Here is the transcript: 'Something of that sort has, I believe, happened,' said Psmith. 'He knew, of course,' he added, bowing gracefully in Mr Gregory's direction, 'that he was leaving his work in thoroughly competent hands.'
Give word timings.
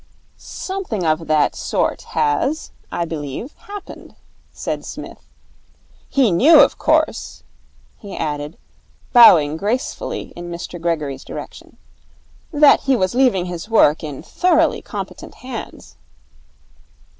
'Something 0.35 1.05
of 1.05 1.27
that 1.27 1.53
sort 1.53 2.01
has, 2.17 2.71
I 2.91 3.05
believe, 3.05 3.53
happened,' 3.67 4.15
said 4.51 4.83
Psmith. 4.83 5.27
'He 6.09 6.31
knew, 6.31 6.59
of 6.59 6.79
course,' 6.79 7.43
he 7.99 8.17
added, 8.17 8.57
bowing 9.13 9.57
gracefully 9.57 10.33
in 10.35 10.49
Mr 10.49 10.81
Gregory's 10.81 11.23
direction, 11.23 11.77
'that 12.51 12.79
he 12.79 12.95
was 12.95 13.13
leaving 13.13 13.45
his 13.45 13.69
work 13.69 14.03
in 14.03 14.23
thoroughly 14.23 14.81
competent 14.81 15.35
hands.' 15.35 15.97